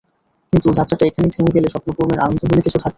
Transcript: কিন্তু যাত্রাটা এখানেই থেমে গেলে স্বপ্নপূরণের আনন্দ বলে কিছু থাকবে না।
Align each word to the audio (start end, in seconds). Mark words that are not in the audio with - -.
কিন্তু 0.53 0.67
যাত্রাটা 0.73 1.03
এখানেই 1.05 1.31
থেমে 1.31 1.55
গেলে 1.55 1.67
স্বপ্নপূরণের 1.69 2.19
আনন্দ 2.19 2.41
বলে 2.43 2.61
কিছু 2.61 2.77
থাকবে 2.77 2.83
না। 2.83 2.89